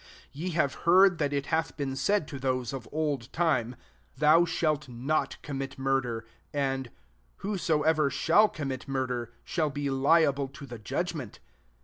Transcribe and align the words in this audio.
21 0.31 0.31
<*Ye 0.49 0.55
have 0.55 0.73
heard 0.73 1.17
that 1.19 1.31
it 1.31 1.45
hath 1.45 1.77
been 1.77 1.95
said 1.95 2.27
to 2.27 2.39
those 2.39 2.73
of 2.73 2.89
old 2.91 3.31
time, 3.31 3.75
*Thou 4.17 4.45
shalt 4.45 4.89
not 4.89 5.39
commit 5.43 5.77
murder 5.77 6.25
;* 5.77 6.25
and 6.71 6.89
* 7.15 7.35
Whosoever 7.45 8.09
shall 8.09 8.49
commit 8.49 8.87
murder 8.87 9.31
shall 9.43 9.69
be 9.69 9.91
liable 9.91 10.47
to 10.47 10.65
the 10.65 10.79
judgment. 10.79 11.39